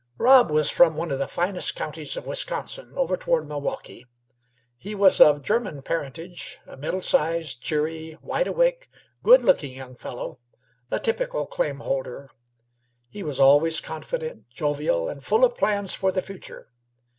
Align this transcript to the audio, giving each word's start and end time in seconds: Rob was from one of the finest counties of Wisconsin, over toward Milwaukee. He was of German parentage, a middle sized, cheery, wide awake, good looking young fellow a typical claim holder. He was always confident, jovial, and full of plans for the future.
Rob 0.17 0.49
was 0.49 0.67
from 0.71 0.95
one 0.97 1.11
of 1.11 1.19
the 1.19 1.27
finest 1.27 1.75
counties 1.75 2.17
of 2.17 2.25
Wisconsin, 2.25 2.91
over 2.95 3.15
toward 3.15 3.47
Milwaukee. 3.47 4.07
He 4.75 4.95
was 4.95 5.21
of 5.21 5.43
German 5.43 5.83
parentage, 5.83 6.57
a 6.65 6.75
middle 6.75 7.03
sized, 7.03 7.61
cheery, 7.61 8.17
wide 8.19 8.47
awake, 8.47 8.89
good 9.21 9.43
looking 9.43 9.73
young 9.73 9.95
fellow 9.95 10.39
a 10.89 10.99
typical 10.99 11.45
claim 11.45 11.81
holder. 11.81 12.31
He 13.09 13.21
was 13.21 13.39
always 13.39 13.79
confident, 13.79 14.49
jovial, 14.49 15.07
and 15.07 15.23
full 15.23 15.45
of 15.45 15.53
plans 15.55 15.93
for 15.93 16.11
the 16.11 16.23
future. 16.23 16.69